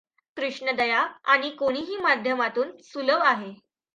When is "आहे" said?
3.23-3.53